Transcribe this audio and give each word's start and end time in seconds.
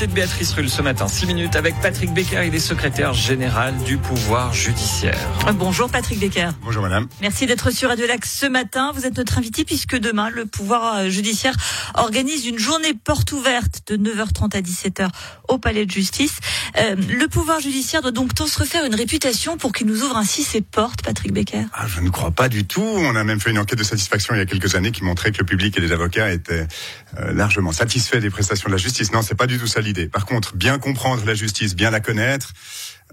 l'invité 0.00 0.06
de 0.06 0.14
Béatrice 0.14 0.52
Rulle 0.52 0.70
ce 0.70 0.82
matin, 0.82 1.08
6 1.08 1.26
minutes 1.26 1.56
avec 1.56 1.74
Patrick 1.80 2.12
Becker, 2.14 2.44
il 2.46 2.54
est 2.54 2.58
secrétaire 2.58 3.12
général 3.12 3.76
du 3.84 3.98
pouvoir 3.98 4.54
judiciaire. 4.54 5.18
Bonjour 5.54 5.90
Patrick 5.90 6.18
Becker. 6.18 6.50
Bonjour 6.62 6.82
madame. 6.82 7.06
Merci 7.20 7.46
d'être 7.46 7.70
sur 7.70 7.88
Radio 7.88 8.06
Lac 8.06 8.24
ce 8.24 8.46
matin. 8.46 8.92
Vous 8.94 9.04
êtes 9.04 9.16
notre 9.18 9.36
invité 9.36 9.64
puisque 9.64 9.98
demain, 9.98 10.30
le 10.30 10.46
pouvoir 10.46 11.10
judiciaire 11.10 11.54
organise 11.94 12.46
une 12.46 12.58
journée 12.58 12.94
porte 12.94 13.32
ouverte 13.32 13.82
de 13.88 13.96
9h30 13.96 14.56
à 14.56 14.60
17h 14.60 15.08
au 15.48 15.58
Palais 15.58 15.84
de 15.84 15.90
Justice. 15.90 16.38
Euh, 16.78 16.94
le 16.96 17.26
pouvoir 17.26 17.60
judiciaire 17.60 18.00
doit 18.00 18.12
donc 18.12 18.30
se 18.36 18.58
refaire 18.58 18.84
une 18.84 18.94
réputation 18.94 19.58
pour 19.58 19.72
qu'il 19.72 19.86
nous 19.86 20.02
ouvre 20.02 20.16
ainsi 20.16 20.44
ses 20.44 20.60
portes, 20.60 21.02
Patrick 21.02 21.32
Becker 21.32 21.64
ah, 21.74 21.86
Je 21.88 22.00
ne 22.00 22.08
crois 22.10 22.30
pas 22.30 22.48
du 22.48 22.64
tout. 22.64 22.80
On 22.80 23.16
a 23.16 23.24
même 23.24 23.40
fait 23.40 23.50
une 23.50 23.58
enquête 23.58 23.78
de 23.78 23.84
satisfaction 23.84 24.34
il 24.34 24.38
y 24.38 24.42
a 24.42 24.46
quelques 24.46 24.76
années 24.76 24.92
qui 24.92 25.04
montrait 25.04 25.32
que 25.32 25.38
le 25.38 25.44
public 25.44 25.76
et 25.76 25.80
les 25.80 25.92
avocats 25.92 26.32
étaient 26.32 26.66
euh, 27.18 27.32
largement 27.32 27.72
satisfaits 27.72 28.18
des 28.18 28.30
prestations 28.30 28.68
de 28.68 28.72
la 28.72 28.78
justice. 28.78 29.12
Non, 29.12 29.22
c'est 29.22 29.34
pas 29.34 29.46
du 29.46 29.58
tout 29.58 29.66
ça 29.66 29.80
Par 30.08 30.26
contre, 30.26 30.56
bien 30.56 30.78
comprendre 30.78 31.24
la 31.24 31.34
justice, 31.34 31.74
bien 31.74 31.90
la 31.90 32.00
connaître, 32.00 32.52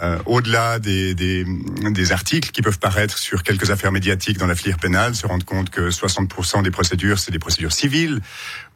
euh, 0.02 0.20
au-delà 0.26 0.80
des, 0.80 1.16
des, 1.16 1.46
des, 1.46 2.12
articles 2.12 2.52
qui 2.52 2.62
peuvent 2.62 2.78
paraître 2.78 3.18
sur 3.18 3.42
quelques 3.42 3.72
affaires 3.72 3.92
médiatiques 3.92 4.38
dans 4.38 4.46
la 4.46 4.56
filière 4.56 4.78
pénale, 4.78 5.16
se 5.16 5.26
rendre 5.26 5.46
compte 5.46 5.70
que 5.70 5.90
60% 5.90 6.62
des 6.62 6.72
procédures, 6.72 7.18
c'est 7.18 7.32
des 7.32 7.40
procédures 7.40 7.72
civiles, 7.72 8.22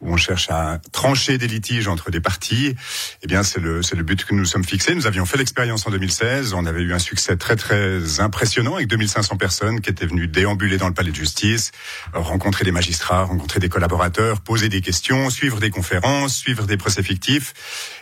où 0.00 0.12
on 0.12 0.16
cherche 0.16 0.50
à 0.50 0.80
trancher 0.90 1.38
des 1.38 1.46
litiges 1.46 1.86
entre 1.86 2.10
des 2.10 2.20
parties. 2.20 2.74
Eh 3.22 3.26
bien, 3.26 3.42
c'est 3.42 3.60
le, 3.60 3.82
c'est 3.82 3.94
le 3.94 4.02
but 4.02 4.24
que 4.24 4.34
nous 4.34 4.44
sommes 4.44 4.64
fixés. 4.64 4.94
Nous 4.94 5.06
avions 5.06 5.24
fait 5.24 5.38
l'expérience 5.38 5.86
en 5.86 5.90
2016. 5.90 6.54
On 6.54 6.66
avait 6.66 6.82
eu 6.82 6.92
un 6.92 6.98
succès 6.98 7.36
très, 7.36 7.54
très 7.56 8.20
impressionnant 8.20 8.74
avec 8.74 8.88
2500 8.88 9.36
personnes 9.36 9.80
qui 9.80 9.90
étaient 9.90 10.06
venues 10.06 10.26
déambuler 10.26 10.76
dans 10.76 10.88
le 10.88 10.94
palais 10.94 11.10
de 11.10 11.16
justice, 11.16 11.70
rencontrer 12.12 12.64
des 12.64 12.72
magistrats, 12.72 13.24
rencontrer 13.24 13.60
des 13.60 13.68
collaborateurs, 13.68 14.40
poser 14.40 14.68
des 14.68 14.80
questions, 14.80 15.30
suivre 15.30 15.60
des 15.60 15.70
conférences, 15.70 16.36
suivre 16.36 16.66
des 16.66 16.76
procès 16.76 17.02
fictifs. 17.02 17.54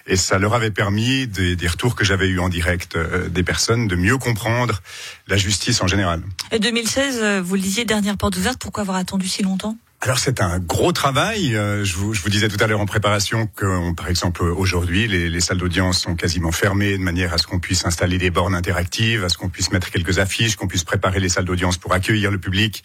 Et 0.07 0.17
ça 0.17 0.39
leur 0.39 0.55
avait 0.55 0.71
permis 0.71 1.27
des, 1.27 1.55
des 1.57 1.67
retours 1.67 1.95
que 1.95 2.05
j'avais 2.05 2.29
eu 2.29 2.41
en 2.41 2.49
direct 2.49 2.97
euh, 2.97 3.10
des 3.29 3.43
personnes 3.43 3.89
de 3.89 3.97
mieux 3.97 4.19
comprendre 4.19 4.81
la 5.27 5.37
justice 5.37 5.83
en 5.83 5.87
général. 5.87 6.23
Et 6.53 6.59
2016, 6.59 7.19
euh, 7.23 7.43
vous 7.43 7.55
le 7.55 7.61
disiez, 7.61 7.85
dernière 7.85 8.17
porte 8.17 8.37
ouverte, 8.37 8.59
pourquoi 8.59 8.83
avoir 8.83 8.97
attendu 8.97 9.29
si 9.29 9.43
longtemps? 9.43 9.77
Alors 10.03 10.19
c'est 10.19 10.41
un 10.41 10.59
gros 10.59 10.93
travail. 10.93 11.55
Euh, 11.55 11.85
je 11.85 11.95
vous, 11.97 12.15
disais 12.31 12.49
tout 12.49 12.57
à 12.61 12.67
l'heure 12.67 12.81
en 12.81 12.87
préparation 12.87 13.47
que, 13.47 13.93
par 13.93 14.09
exemple, 14.09 14.43
aujourd'hui, 14.45 15.07
les, 15.07 15.29
les, 15.29 15.41
salles 15.41 15.59
d'audience 15.59 15.99
sont 15.99 16.15
quasiment 16.15 16.53
fermées 16.53 16.97
de 16.97 17.03
manière 17.03 17.35
à 17.35 17.39
ce 17.39 17.47
qu'on 17.47 17.59
puisse 17.59 17.85
installer 17.85 18.17
des 18.17 18.31
bornes 18.31 18.55
interactives, 18.55 19.25
à 19.25 19.29
ce 19.29 19.37
qu'on 19.37 19.51
puisse 19.51 19.73
mettre 19.73 19.91
quelques 19.91 20.19
affiches, 20.19 20.57
qu'on 20.57 20.69
puisse 20.69 20.85
préparer 20.85 21.21
les 21.21 21.29
salles 21.29 21.45
d'audience 21.45 21.77
pour 21.77 21.93
accueillir 21.93 22.31
le 22.31 22.39
public, 22.39 22.83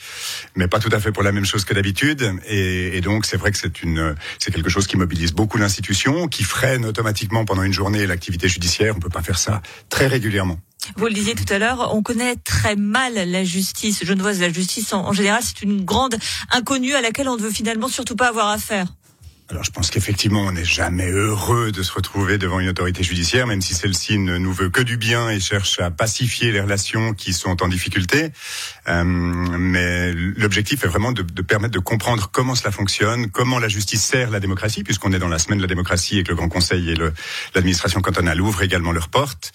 mais 0.55 0.67
pas 0.67 0.79
tout 0.79 0.89
à 0.91 0.99
fait 0.99 1.13
pour 1.13 1.23
la 1.23 1.31
même 1.31 1.45
chose 1.45 1.63
que 1.63 1.73
d'habitude. 1.73 2.33
Et, 2.47 2.97
et, 2.97 3.01
donc 3.01 3.25
c'est 3.25 3.37
vrai 3.37 3.51
que 3.51 3.57
c'est 3.57 3.81
une, 3.81 4.13
c'est 4.37 4.53
quelque 4.53 4.69
chose 4.69 4.85
qui 4.85 4.97
mobilise 4.97 5.31
beaucoup 5.31 5.57
l'institution, 5.57 6.27
qui 6.27 6.43
freine 6.43 6.85
automatiquement 6.85 7.45
pendant 7.45 7.63
une 7.63 7.73
journée 7.73 8.05
l'activité 8.07 8.49
judiciaire. 8.49 8.93
On 8.97 8.99
peut 8.99 9.07
pas 9.07 9.21
faire 9.21 9.37
ça 9.37 9.61
très 9.89 10.07
régulièrement. 10.07 10.59
Vous 10.95 11.05
le 11.05 11.13
disiez 11.13 11.35
tout 11.35 11.51
à 11.51 11.59
l'heure, 11.59 11.93
on 11.95 12.01
connaît 12.01 12.35
très 12.35 12.75
mal 12.75 13.13
la 13.13 13.43
justice 13.43 14.03
genevoise. 14.03 14.39
La 14.39 14.51
justice, 14.51 14.93
en, 14.93 15.13
général, 15.13 15.41
c'est 15.43 15.61
une 15.61 15.83
grande 15.83 16.15
inconnue 16.51 16.93
à 16.93 17.01
laquelle 17.01 17.27
on 17.29 17.35
ne 17.35 17.41
veut 17.41 17.51
finalement 17.51 17.87
surtout 17.87 18.15
pas 18.15 18.27
avoir 18.27 18.49
affaire. 18.49 18.87
Alors 19.47 19.63
je 19.63 19.69
pense 19.69 19.91
qu'effectivement, 19.91 20.41
on 20.41 20.53
n'est 20.53 20.65
jamais 20.65 21.07
heureux 21.07 21.71
de 21.71 21.83
se 21.83 21.93
retrouver 21.93 22.39
devant 22.39 22.59
une 22.59 22.67
autorité 22.67 23.03
judiciaire, 23.03 23.45
même 23.45 23.61
si 23.61 23.75
celle-ci 23.75 24.17
ne 24.17 24.39
nous 24.39 24.51
veut 24.51 24.69
que 24.69 24.81
du 24.81 24.97
bien 24.97 25.29
et 25.29 25.39
cherche 25.39 25.79
à 25.79 25.91
pacifier 25.91 26.51
les 26.51 26.61
relations 26.61 27.13
qui 27.13 27.31
sont 27.31 27.61
en 27.61 27.67
difficulté. 27.67 28.31
Euh, 28.87 29.03
mais 29.03 30.13
l'objectif 30.13 30.83
est 30.83 30.87
vraiment 30.87 31.11
de, 31.11 31.21
permettre 31.43 31.75
de 31.75 31.79
comprendre 31.79 32.29
comment 32.31 32.55
cela 32.55 32.71
fonctionne, 32.71 33.29
comment 33.29 33.59
la 33.59 33.67
justice 33.67 34.03
sert 34.03 34.31
la 34.31 34.39
démocratie, 34.39 34.83
puisqu'on 34.83 35.13
est 35.13 35.19
dans 35.19 35.27
la 35.27 35.37
semaine 35.37 35.59
de 35.59 35.63
la 35.63 35.67
démocratie 35.67 36.17
et 36.17 36.23
que 36.23 36.29
le 36.29 36.35
Grand 36.35 36.49
Conseil 36.49 36.89
et 36.89 36.95
l'administration 37.53 38.01
cantonale 38.01 38.41
ouvrent 38.41 38.63
également 38.63 38.93
leurs 38.93 39.09
portes. 39.09 39.51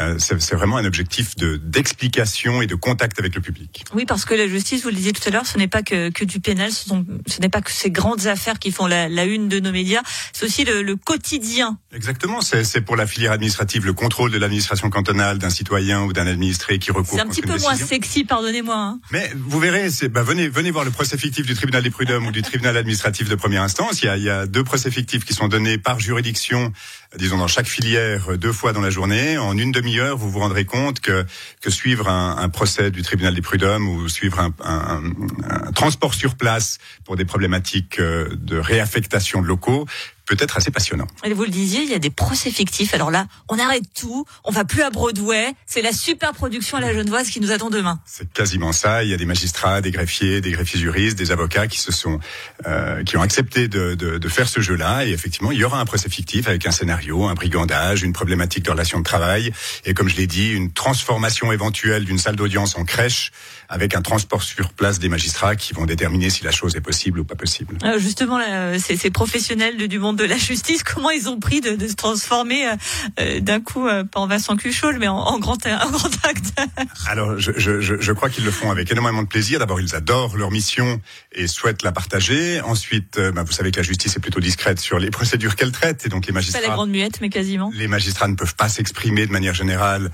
Euh, 0.00 0.16
c'est 0.18 0.54
vraiment 0.56 0.78
un 0.78 0.84
objectif 0.84 1.36
d'explication 1.36 2.60
et 2.60 2.66
de 2.66 2.74
contact 2.74 3.20
avec 3.20 3.36
le 3.36 3.40
public. 3.40 3.84
Oui, 3.94 4.04
parce 4.04 4.24
que 4.24 4.34
la 4.34 4.48
justice, 4.48 4.82
vous 4.82 4.88
le 4.88 4.96
disiez 4.96 5.12
tout 5.12 5.22
à 5.28 5.30
l'heure, 5.30 5.46
ce 5.46 5.58
n'est 5.58 5.68
pas 5.68 5.82
que, 5.82 6.24
du 6.24 6.40
pénal, 6.40 6.72
ce, 6.72 6.92
n'est 7.40 7.48
pas 7.48 7.60
que 7.60 7.70
ces 7.70 7.92
grandes 7.92 8.26
affaires 8.26 8.58
qui 8.58 8.72
font 8.72 8.88
la 8.88 9.27
une 9.28 9.48
de 9.48 9.60
nos 9.60 9.72
médias, 9.72 10.02
c'est 10.32 10.46
aussi 10.46 10.64
le, 10.64 10.82
le, 10.82 10.96
quotidien. 10.96 11.78
Exactement, 11.94 12.40
c'est 12.40 12.80
pour 12.80 12.96
la 12.96 13.06
filière 13.06 13.32
administrative 13.32 13.86
le 13.86 13.92
contrôle 13.92 14.30
de 14.30 14.38
l'administration 14.38 14.90
cantonale 14.90 15.38
d'un 15.38 15.50
citoyen 15.50 16.02
ou 16.02 16.12
d'un 16.12 16.26
administré 16.26 16.78
qui 16.78 16.90
recourt. 16.90 17.14
C'est 17.14 17.20
un 17.20 17.26
petit 17.26 17.42
peu 17.42 17.58
moins 17.58 17.76
sexy, 17.76 18.24
pardonnez-moi. 18.24 18.76
Hein. 18.76 19.00
Mais 19.10 19.30
vous 19.36 19.58
verrez, 19.58 19.88
bah, 20.10 20.22
venez, 20.22 20.48
venez 20.48 20.70
voir 20.70 20.84
le 20.84 20.90
procès 20.90 21.16
fictif 21.16 21.46
du 21.46 21.54
tribunal 21.54 21.82
des 21.82 21.90
prud'hommes 21.90 22.26
ou 22.26 22.32
du 22.32 22.42
tribunal 22.42 22.76
administratif 22.76 23.28
de 23.28 23.34
première 23.34 23.62
instance. 23.62 24.02
Il 24.02 24.06
y, 24.06 24.08
a, 24.08 24.16
il 24.16 24.22
y 24.22 24.30
a 24.30 24.46
deux 24.46 24.64
procès 24.64 24.90
fictifs 24.90 25.24
qui 25.24 25.34
sont 25.34 25.48
donnés 25.48 25.78
par 25.78 26.00
juridiction, 26.00 26.72
disons 27.16 27.38
dans 27.38 27.48
chaque 27.48 27.66
filière, 27.66 28.36
deux 28.36 28.52
fois 28.52 28.72
dans 28.72 28.80
la 28.80 28.90
journée. 28.90 29.38
En 29.38 29.56
une 29.56 29.72
demi-heure, 29.72 30.16
vous 30.16 30.30
vous 30.30 30.40
rendrez 30.40 30.64
compte 30.64 31.00
que, 31.00 31.24
que 31.60 31.70
suivre 31.70 32.08
un, 32.08 32.48
procès 32.48 32.90
du 32.90 33.02
tribunal 33.02 33.34
des 33.34 33.40
prud'hommes 33.40 33.88
ou 33.88 34.08
suivre 34.08 34.40
un, 34.40 34.52
un, 34.64 35.02
un 35.48 35.72
transport 35.72 36.14
sur 36.14 36.34
place 36.34 36.78
pour 37.04 37.16
des 37.16 37.24
problématiques 37.24 37.98
euh, 37.98 38.28
de 38.36 38.58
réaffectation 38.58 39.42
de 39.42 39.46
locaux 39.46 39.86
peut 40.28 40.36
être 40.38 40.56
assez 40.56 40.70
passionnant. 40.70 41.06
Et 41.24 41.32
vous 41.32 41.44
le 41.44 41.50
disiez, 41.50 41.82
il 41.82 41.90
y 41.90 41.94
a 41.94 41.98
des 41.98 42.10
procès 42.10 42.50
fictifs. 42.50 42.94
Alors 42.94 43.10
là, 43.10 43.26
on 43.48 43.58
arrête 43.58 43.84
tout, 43.98 44.24
on 44.44 44.50
va 44.50 44.64
plus 44.64 44.82
à 44.82 44.90
Broadway. 44.90 45.54
C'est 45.66 45.82
la 45.82 45.92
super 45.92 46.32
production 46.32 46.76
à 46.76 46.80
la 46.80 46.92
Genevoise 46.92 47.30
qui 47.30 47.40
nous 47.40 47.50
attend 47.50 47.70
demain. 47.70 48.00
C'est 48.04 48.30
quasiment 48.32 48.72
ça. 48.72 49.04
Il 49.04 49.10
y 49.10 49.14
a 49.14 49.16
des 49.16 49.24
magistrats, 49.24 49.80
des 49.80 49.90
greffiers, 49.90 50.40
des 50.40 50.52
greffiers 50.52 50.80
juristes, 50.80 51.18
des 51.18 51.32
avocats 51.32 51.66
qui 51.66 51.80
se 51.80 51.92
sont, 51.92 52.20
euh, 52.66 53.02
qui 53.04 53.16
ont 53.16 53.22
accepté 53.22 53.68
de, 53.68 53.94
de, 53.94 54.18
de 54.18 54.28
faire 54.28 54.48
ce 54.48 54.60
jeu-là. 54.60 55.06
Et 55.06 55.10
effectivement, 55.10 55.50
il 55.50 55.58
y 55.58 55.64
aura 55.64 55.80
un 55.80 55.84
procès 55.84 56.08
fictif 56.08 56.48
avec 56.48 56.66
un 56.66 56.70
scénario, 56.70 57.26
un 57.26 57.34
brigandage, 57.34 58.02
une 58.02 58.12
problématique 58.12 58.64
de 58.64 58.70
relation 58.70 58.98
de 58.98 59.04
travail, 59.04 59.52
et 59.84 59.94
comme 59.94 60.08
je 60.08 60.16
l'ai 60.16 60.26
dit, 60.26 60.50
une 60.50 60.72
transformation 60.72 61.52
éventuelle 61.52 62.04
d'une 62.04 62.18
salle 62.18 62.36
d'audience 62.36 62.76
en 62.76 62.84
crèche 62.84 63.32
avec 63.68 63.94
un 63.94 64.02
transport 64.02 64.42
sur 64.42 64.72
place 64.72 64.98
des 64.98 65.08
magistrats 65.08 65.56
qui 65.56 65.74
vont 65.74 65.86
déterminer 65.86 66.30
si 66.30 66.44
la 66.44 66.50
chose 66.50 66.76
est 66.76 66.80
possible 66.80 67.20
ou 67.20 67.24
pas 67.24 67.34
possible. 67.34 67.76
Euh, 67.84 67.98
justement, 67.98 68.38
c'est 68.78 68.96
ces 68.96 69.10
professionnels 69.10 69.88
du 69.88 69.98
monde 69.98 70.16
de 70.18 70.24
la 70.24 70.36
justice, 70.36 70.82
comment 70.82 71.10
ils 71.10 71.28
ont 71.28 71.40
pris 71.40 71.60
de, 71.60 71.70
de 71.76 71.88
se 71.88 71.94
transformer 71.94 72.66
euh, 72.66 72.74
euh 73.20 73.40
d'un 73.40 73.60
coup, 73.60 73.86
euh, 73.86 74.04
pas 74.04 74.20
en 74.20 74.26
Vincent 74.26 74.56
Cuchol, 74.56 74.98
mais 74.98 75.08
en, 75.08 75.16
en, 75.16 75.38
grand, 75.38 75.64
un 75.66 75.90
grand 75.90 76.10
acteur 76.24 76.66
Alors, 77.06 77.38
je, 77.38 77.52
je, 77.56 77.80
je 77.80 78.12
crois 78.12 78.28
qu'ils 78.28 78.44
le 78.44 78.50
font 78.50 78.70
avec 78.70 78.90
énormément 78.90 79.22
de 79.22 79.28
plaisir. 79.28 79.58
D'abord, 79.60 79.80
ils 79.80 79.94
adorent 79.94 80.36
leur 80.36 80.50
mission 80.50 81.00
et 81.32 81.46
souhaitent 81.46 81.82
la 81.82 81.92
partager. 81.92 82.60
Ensuite, 82.60 83.18
bah, 83.34 83.44
vous 83.44 83.52
savez 83.52 83.70
que 83.70 83.78
la 83.78 83.82
justice 83.82 84.16
est 84.16 84.20
plutôt 84.20 84.40
discrète 84.40 84.80
sur 84.80 84.98
les 84.98 85.10
procédures 85.18 85.56
qu'elle 85.56 85.72
traite, 85.72 86.04
et 86.04 86.08
donc 86.08 86.26
les 86.26 86.32
magistrats. 86.32 86.60
Pas 86.60 86.68
la 86.68 86.74
grande 86.74 86.90
muette, 86.90 87.20
mais 87.20 87.30
quasiment. 87.30 87.70
Les 87.74 87.88
magistrats 87.88 88.28
ne 88.28 88.34
peuvent 88.34 88.56
pas 88.56 88.68
s'exprimer 88.68 89.26
de 89.26 89.32
manière 89.32 89.54
générale 89.54 90.10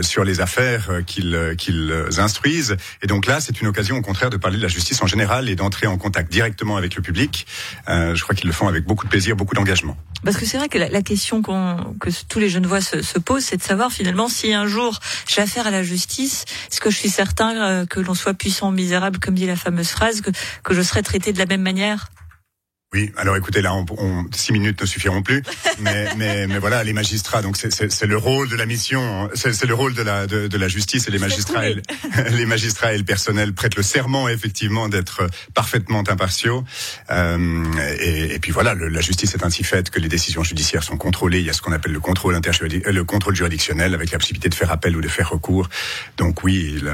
sur 0.00 0.24
les 0.24 0.40
affaires 0.40 0.90
qu'ils 1.06 1.54
qu'ils 1.58 1.92
instruisent. 2.18 2.76
Et 3.02 3.06
donc 3.06 3.26
là, 3.26 3.40
c'est 3.40 3.60
une 3.60 3.66
occasion, 3.66 3.96
au 3.96 4.02
contraire, 4.02 4.30
de 4.30 4.36
parler 4.36 4.56
de 4.56 4.62
la 4.62 4.68
justice 4.68 5.02
en 5.02 5.06
général 5.06 5.48
et 5.48 5.56
d'entrer 5.56 5.86
en 5.86 5.98
contact 5.98 6.30
directement 6.30 6.76
avec 6.76 6.94
le 6.96 7.02
public. 7.02 7.46
Euh, 7.88 8.14
je 8.14 8.22
crois 8.22 8.34
qu'ils 8.34 8.46
le 8.46 8.52
font 8.52 8.68
avec 8.68 8.84
beaucoup 8.84 9.04
de 9.04 9.10
plaisir, 9.10 9.36
Parce 10.24 10.36
que 10.36 10.46
c'est 10.46 10.56
vrai 10.56 10.68
que 10.68 10.78
la, 10.78 10.88
la 10.88 11.02
question 11.02 11.42
que 11.42 12.10
tous 12.28 12.38
les 12.38 12.48
jeunes 12.48 12.66
voix 12.66 12.80
se, 12.80 13.02
se 13.02 13.18
posent, 13.18 13.44
c'est 13.44 13.56
de 13.56 13.62
savoir 13.62 13.90
finalement 13.90 14.28
si 14.28 14.52
un 14.52 14.66
jour 14.66 14.98
j'ai 15.26 15.42
affaire 15.42 15.66
à 15.66 15.70
la 15.70 15.82
justice, 15.82 16.44
est-ce 16.70 16.80
que 16.80 16.90
je 16.90 16.96
suis 16.96 17.08
certain 17.10 17.56
euh, 17.56 17.86
que 17.86 17.98
l'on 18.00 18.14
soit 18.14 18.34
puissant 18.34 18.68
ou 18.68 18.72
misérable, 18.72 19.18
comme 19.18 19.34
dit 19.34 19.46
la 19.46 19.56
fameuse 19.56 19.88
phrase, 19.88 20.20
que, 20.20 20.30
que 20.62 20.74
je 20.74 20.82
serai 20.82 21.02
traité 21.02 21.32
de 21.32 21.38
la 21.38 21.46
même 21.46 21.62
manière? 21.62 22.08
Oui, 22.94 23.10
alors 23.16 23.36
écoutez, 23.36 23.62
là, 23.62 23.74
on, 23.74 23.86
on, 23.96 24.26
six 24.34 24.52
minutes 24.52 24.82
ne 24.82 24.86
suffiront 24.86 25.22
plus, 25.22 25.42
mais, 25.80 26.08
mais, 26.18 26.46
mais 26.46 26.58
voilà, 26.58 26.84
les 26.84 26.92
magistrats, 26.92 27.40
donc 27.40 27.56
c'est 27.56 28.06
le 28.06 28.16
rôle 28.18 28.50
de 28.50 28.56
la 28.56 28.66
mission, 28.66 29.30
c'est 29.34 29.64
le 29.64 29.74
rôle 29.74 29.94
de 29.94 30.02
la, 30.02 30.26
de, 30.26 30.46
de, 30.46 30.58
la 30.58 30.68
justice 30.68 31.08
et 31.08 31.10
les 31.10 31.18
magistrats, 31.18 31.68
et, 31.68 31.76
les 32.32 32.44
magistrats 32.44 32.92
et 32.92 32.98
le 32.98 33.04
personnel 33.04 33.54
prêtent 33.54 33.76
le 33.76 33.82
serment 33.82 34.28
effectivement 34.28 34.90
d'être 34.90 35.26
parfaitement 35.54 36.04
impartiaux. 36.06 36.64
Euh, 37.10 37.64
et, 37.98 38.34
et, 38.34 38.38
puis 38.38 38.52
voilà, 38.52 38.74
le, 38.74 38.88
la 38.88 39.00
justice 39.00 39.34
est 39.34 39.44
ainsi 39.44 39.64
faite 39.64 39.88
que 39.88 39.98
les 39.98 40.08
décisions 40.08 40.42
judiciaires 40.42 40.82
sont 40.82 40.98
contrôlées. 40.98 41.40
Il 41.40 41.46
y 41.46 41.50
a 41.50 41.54
ce 41.54 41.62
qu'on 41.62 41.72
appelle 41.72 41.92
le 41.92 42.00
contrôle 42.00 42.34
le 42.34 43.04
contrôle 43.04 43.34
juridictionnel 43.34 43.94
avec 43.94 44.10
la 44.10 44.18
possibilité 44.18 44.48
de 44.48 44.54
faire 44.54 44.70
appel 44.70 44.96
ou 44.96 45.00
de 45.00 45.08
faire 45.08 45.30
recours. 45.30 45.68
Donc 46.18 46.44
oui, 46.44 46.74
il, 46.76 46.92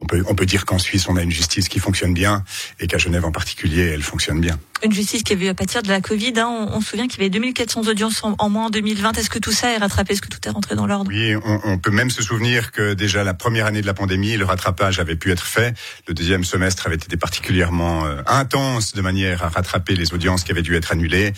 on 0.00 0.06
peut, 0.06 0.22
on 0.28 0.34
peut 0.34 0.46
dire 0.46 0.66
qu'en 0.66 0.78
Suisse, 0.78 1.08
on 1.08 1.16
a 1.16 1.22
une 1.22 1.30
justice 1.30 1.68
qui 1.68 1.78
fonctionne 1.78 2.12
bien 2.12 2.44
et 2.80 2.86
qu'à 2.86 2.98
Genève 2.98 3.24
en 3.24 3.32
particulier, 3.32 3.90
elle 3.94 4.02
fonctionne 4.02 4.40
bien. 4.40 4.58
Une 4.82 4.92
justice 4.92 5.22
qui 5.22 5.32
a 5.32 5.36
vu 5.36 5.48
à 5.48 5.54
partir 5.54 5.82
de 5.82 5.88
la 5.88 6.00
Covid. 6.00 6.34
Hein, 6.36 6.48
on, 6.48 6.76
on, 6.76 6.80
se 6.80 6.90
souvient 6.90 7.08
qu'il 7.08 7.20
y 7.20 7.22
avait 7.22 7.30
2400 7.30 7.88
audiences 7.88 8.22
en, 8.22 8.34
en, 8.38 8.48
moins 8.48 8.66
en 8.66 8.70
2020. 8.70 9.18
Est-ce 9.18 9.30
que 9.30 9.38
tout 9.38 9.52
ça 9.52 9.70
est 9.70 9.78
rattrapé? 9.78 10.12
Est-ce 10.12 10.22
que 10.22 10.28
tout 10.28 10.38
est 10.46 10.50
rentré 10.50 10.74
dans 10.74 10.86
l'ordre? 10.86 11.10
Oui, 11.10 11.34
on, 11.36 11.60
on, 11.64 11.78
peut 11.78 11.90
même 11.90 12.10
se 12.10 12.22
souvenir 12.22 12.72
que 12.72 12.94
déjà 12.94 13.24
la 13.24 13.34
première 13.34 13.66
année 13.66 13.80
de 13.80 13.86
la 13.86 13.94
pandémie, 13.94 14.36
le 14.36 14.44
rattrapage 14.44 15.00
avait 15.00 15.16
pu 15.16 15.32
être 15.32 15.44
fait. 15.44 15.74
Le 16.06 16.14
deuxième 16.14 16.44
semestre 16.44 16.86
avait 16.86 16.96
été 16.96 17.16
particulièrement 17.16 18.04
euh, 18.04 18.22
intense 18.26 18.92
de 18.92 19.00
manière 19.00 19.42
à 19.44 19.48
rattraper 19.48 19.96
les 19.96 20.12
audiences 20.12 20.44
qui 20.44 20.52
avaient 20.52 20.62
dû 20.62 20.76
être 20.76 20.92
annulées. 20.92 21.32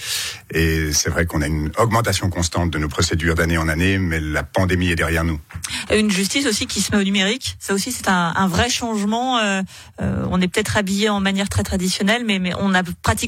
Et 0.53 0.93
c'est 0.93 1.11
vrai 1.11 1.27
qu'on 1.27 1.43
a 1.43 1.47
une 1.47 1.71
augmentation 1.79 2.31
constante 2.31 2.71
de 2.71 2.79
nos 2.79 2.89
procédures 2.89 3.35
d'année 3.35 3.59
en 3.59 3.69
année, 3.69 3.99
mais 3.99 4.21
la 4.21 4.43
pandémie 4.43 4.91
est 4.91 4.97
derrière 4.97 5.25
nous. 5.25 5.41
Une 5.95 6.11
justice 6.11 6.47
aussi 6.47 6.67
qui 6.67 6.81
se 6.81 6.93
met 6.93 7.01
au 7.01 7.05
numérique. 7.05 7.57
Ça 7.59 7.75
aussi, 7.75 7.93
c'est 7.93 8.09
un, 8.09 8.33
un 8.35 8.49
vrai 8.49 8.69
changement. 8.69 9.39
Euh, 9.39 9.63
euh, 10.01 10.27
on 10.31 10.41
est 10.41 10.49
peut-être 10.49 10.77
habillé 10.77 11.09
en 11.09 11.21
manière 11.21 11.49
très 11.49 11.63
traditionnelle, 11.63 12.25
mais, 12.25 12.39
mais 12.39 12.55
on 12.55 12.69
ne 12.69 12.75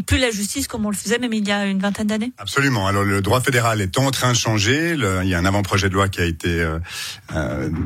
pratique 0.00 0.06
plus 0.06 0.19
la 0.19 0.31
justice 0.31 0.67
comme 0.67 0.87
on 0.87 0.91
le 0.91 0.97
faisait 0.97 1.19
même 1.19 1.32
il 1.32 1.47
y 1.47 1.52
a 1.52 1.67
une 1.67 1.79
vingtaine 1.79 2.06
d'années? 2.06 2.32
Absolument. 2.38 2.87
Alors 2.87 3.05
le 3.05 3.20
droit 3.20 3.41
fédéral 3.41 3.81
est 3.81 3.99
en 3.99 4.11
train 4.11 4.32
de 4.32 4.37
changer. 4.37 4.97
il 4.97 5.29
y 5.29 5.35
a 5.35 5.38
un 5.38 5.44
avant-projet 5.44 5.88
de 5.88 5.94
loi 5.94 6.08
qui 6.08 6.20
a 6.20 6.25
été 6.25 6.67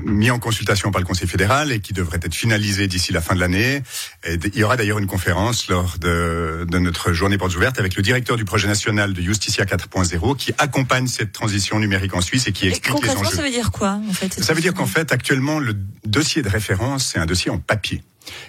mis 0.04 0.30
en 0.30 0.38
consultation 0.38 0.90
par 0.90 1.00
le 1.00 1.06
Conseil 1.06 1.28
fédéral 1.28 1.72
et 1.72 1.80
qui 1.80 1.92
devrait 1.92 2.20
être 2.22 2.34
finalisé 2.34 2.86
d'ici 2.86 3.12
la 3.12 3.20
fin 3.20 3.34
de 3.34 3.40
l'année. 3.40 3.82
il 4.26 4.56
y 4.56 4.64
aura 4.64 4.76
d'ailleurs 4.76 4.98
une 4.98 5.06
conférence 5.06 5.68
lors 5.68 5.98
de, 5.98 6.66
de 6.68 6.78
notre 6.78 7.12
journée 7.12 7.38
portes 7.38 7.56
ouvertes 7.56 7.78
avec 7.78 7.96
le 7.96 8.02
directeur 8.02 8.36
du 8.36 8.44
projet 8.44 8.68
national 8.68 9.12
de 9.12 9.22
Justicia 9.22 9.64
4.0 9.64 10.36
qui 10.36 10.52
accompagne 10.58 11.06
cette 11.06 11.32
transition 11.32 11.78
numérique 11.78 12.14
en 12.14 12.20
Suisse 12.20 12.46
et 12.46 12.52
qui 12.52 12.68
explique 12.68 13.02
les 13.02 13.10
enjeux. 13.10 13.36
ça 13.36 13.42
veut 13.42 13.50
dire 13.50 13.70
quoi 13.70 14.00
en 14.08 14.12
fait 14.12 14.42
Ça 14.42 14.54
veut 14.54 14.60
dire 14.60 14.74
qu'en 14.74 14.86
fait 14.86 15.12
actuellement 15.12 15.58
le 15.58 15.74
dossier 16.04 16.42
de 16.42 16.48
référence 16.48 17.06
c'est 17.06 17.18
un 17.18 17.26
dossier 17.26 17.50
en 17.50 17.58
papier. 17.58 18.02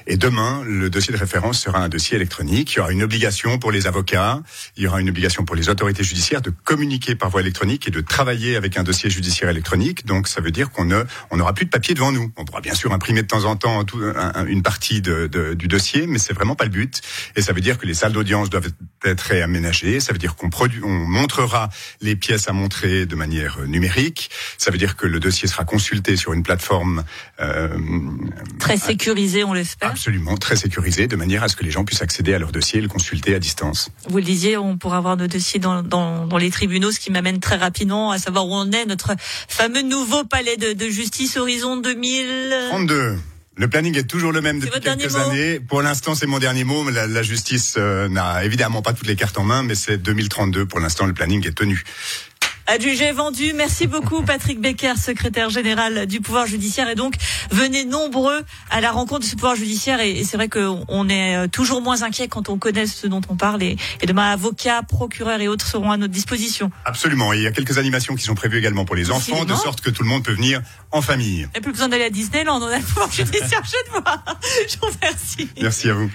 Et 0.07 0.17
demain, 0.17 0.63
le 0.65 0.89
dossier 0.89 1.13
de 1.13 1.17
référence 1.17 1.59
sera 1.61 1.79
un 1.79 1.89
dossier 1.89 2.15
électronique. 2.15 2.73
Il 2.73 2.77
y 2.77 2.79
aura 2.79 2.91
une 2.91 3.03
obligation 3.03 3.57
pour 3.57 3.71
les 3.71 3.87
avocats, 3.87 4.41
il 4.77 4.83
y 4.83 4.87
aura 4.87 5.01
une 5.01 5.09
obligation 5.09 5.45
pour 5.45 5.55
les 5.55 5.69
autorités 5.69 6.03
judiciaires 6.03 6.41
de 6.41 6.49
communiquer 6.49 7.15
par 7.15 7.29
voie 7.29 7.41
électronique 7.41 7.87
et 7.87 7.91
de 7.91 8.01
travailler 8.01 8.55
avec 8.55 8.77
un 8.77 8.83
dossier 8.83 9.09
judiciaire 9.09 9.49
électronique. 9.49 10.05
Donc, 10.05 10.27
ça 10.27 10.41
veut 10.41 10.51
dire 10.51 10.71
qu'on 10.71 10.89
on 11.31 11.37
n'aura 11.37 11.53
plus 11.53 11.65
de 11.65 11.71
papier 11.71 11.93
devant 11.93 12.11
nous. 12.11 12.31
On 12.37 12.45
pourra 12.45 12.61
bien 12.61 12.75
sûr 12.75 12.93
imprimer 12.93 13.21
de 13.21 13.27
temps 13.27 13.45
en 13.45 13.55
temps 13.55 13.85
une 14.47 14.63
partie 14.63 15.01
du 15.01 15.67
dossier, 15.67 16.07
mais 16.07 16.19
c'est 16.19 16.33
vraiment 16.33 16.55
pas 16.55 16.65
le 16.65 16.71
but. 16.71 17.01
Et 17.35 17.41
ça 17.41 17.53
veut 17.53 17.61
dire 17.61 17.77
que 17.77 17.85
les 17.85 17.93
salles 17.93 18.13
d'audience 18.13 18.49
doivent 18.49 18.69
être 19.03 19.21
réaménagées. 19.21 19.99
Ça 19.99 20.13
veut 20.13 20.19
dire 20.19 20.35
qu'on 20.35 20.49
on 20.83 20.89
montrera 20.89 21.69
les 22.01 22.15
pièces 22.15 22.47
à 22.47 22.53
montrer 22.53 23.05
de 23.05 23.15
manière 23.15 23.59
numérique. 23.67 24.29
Ça 24.57 24.71
veut 24.71 24.77
dire 24.77 24.95
que 24.95 25.07
le 25.07 25.19
dossier 25.19 25.47
sera 25.47 25.65
consulté 25.65 26.15
sur 26.15 26.33
une 26.33 26.43
plateforme 26.43 27.03
euh, 27.39 27.77
très 28.59 28.77
sécurisée, 28.77 29.43
on 29.43 29.53
le 29.53 29.63
Absolument, 29.81 30.37
très 30.37 30.55
sécurisé, 30.55 31.07
de 31.07 31.15
manière 31.15 31.43
à 31.43 31.47
ce 31.47 31.55
que 31.55 31.63
les 31.63 31.71
gens 31.71 31.85
puissent 31.85 32.01
accéder 32.01 32.33
à 32.33 32.39
leur 32.39 32.51
dossier 32.51 32.79
et 32.79 32.81
le 32.81 32.87
consulter 32.87 33.35
à 33.35 33.39
distance. 33.39 33.89
Vous 34.09 34.17
le 34.17 34.23
disiez, 34.23 34.57
on 34.57 34.77
pourra 34.77 34.97
avoir 34.97 35.17
nos 35.17 35.27
dossiers 35.27 35.59
dans, 35.59 35.83
dans, 35.83 36.25
dans 36.27 36.37
les 36.37 36.51
tribunaux, 36.51 36.91
ce 36.91 36.99
qui 36.99 37.11
m'amène 37.11 37.39
très 37.39 37.57
rapidement 37.57 38.11
à 38.11 38.17
savoir 38.17 38.47
où 38.47 38.53
on 38.53 38.71
est, 38.71 38.85
notre 38.85 39.15
fameux 39.47 39.81
nouveau 39.81 40.23
palais 40.23 40.57
de, 40.57 40.73
de 40.73 40.89
justice 40.89 41.37
Horizon 41.37 41.77
2032. 41.77 43.17
Le 43.57 43.69
planning 43.69 43.97
est 43.97 44.03
toujours 44.03 44.33
le 44.33 44.41
même 44.41 44.59
depuis 44.59 44.81
quelques 44.81 45.15
années. 45.15 45.61
Pour 45.61 45.81
l'instant, 45.81 46.13
c'est 46.13 46.27
mon 46.27 46.39
dernier 46.39 46.65
mot. 46.65 46.89
La, 46.89 47.07
la 47.07 47.23
justice 47.23 47.75
euh, 47.77 48.09
n'a 48.09 48.43
évidemment 48.43 48.81
pas 48.81 48.91
toutes 48.91 49.07
les 49.07 49.15
cartes 49.15 49.37
en 49.37 49.45
main, 49.45 49.63
mais 49.63 49.75
c'est 49.75 49.97
2032. 49.97 50.65
Pour 50.65 50.81
l'instant, 50.81 51.05
le 51.05 51.13
planning 51.13 51.45
est 51.47 51.55
tenu. 51.55 51.81
Adjugé 52.67 53.11
vendu. 53.11 53.53
Merci 53.53 53.85
beaucoup 53.85 54.23
Patrick 54.23 54.59
Becker, 54.59 54.93
secrétaire 54.97 55.51
général 55.51 56.07
du 56.07 56.19
pouvoir 56.19 56.47
judiciaire. 56.47 56.89
Et 56.89 56.95
donc, 56.95 57.13
venez 57.51 57.85
nombreux 57.85 58.41
à 58.71 58.81
la 58.81 58.91
rencontre 58.91 59.21
de 59.21 59.25
ce 59.25 59.35
pouvoir 59.35 59.55
judiciaire. 59.55 59.99
Et, 59.99 60.23
c'est 60.23 60.35
vrai 60.35 60.49
qu'on 60.49 61.09
est 61.09 61.35
euh, 61.35 61.47
toujours 61.47 61.81
moins 61.81 62.01
inquiet 62.01 62.27
quand 62.27 62.49
on 62.49 62.57
connaît 62.57 62.87
ce 62.87 63.05
dont 63.05 63.21
on 63.29 63.35
parle. 63.35 63.61
Et, 63.61 63.77
demain, 64.07 64.31
avocats, 64.31 64.81
procureurs 64.81 65.41
et 65.41 65.47
autres 65.47 65.67
seront 65.67 65.91
à 65.91 65.97
notre 65.97 66.13
disposition. 66.13 66.71
Absolument. 66.85 67.33
Et 67.33 67.37
il 67.37 67.43
y 67.43 67.47
a 67.47 67.51
quelques 67.51 67.77
animations 67.77 68.15
qui 68.15 68.23
sont 68.23 68.35
prévues 68.35 68.57
également 68.57 68.85
pour 68.85 68.95
les 68.95 69.11
enfants, 69.11 69.45
de 69.45 69.53
sorte 69.53 69.81
que 69.81 69.91
tout 69.91 70.01
le 70.01 70.09
monde 70.09 70.23
peut 70.23 70.33
venir 70.33 70.61
en 70.91 71.03
famille. 71.03 71.47
Et 71.53 71.61
plus 71.61 71.71
besoin 71.71 71.87
d'aller 71.87 72.05
à 72.05 72.09
Disneyland. 72.09 72.59
On 72.61 72.67
a 72.67 72.79
le 72.79 72.83
pouvoir 72.83 73.11
judiciaire. 73.11 73.61
Je 73.63 73.91
te 73.91 73.91
vois. 73.91 74.23
Je 74.67 74.77
vous 74.77 74.87
remercie. 74.87 75.49
Merci 75.61 75.89
à 75.89 75.93
vous. 75.93 76.09